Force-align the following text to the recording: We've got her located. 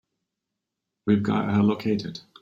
We've 1.05 1.21
got 1.21 1.53
her 1.53 1.61
located. 1.61 2.21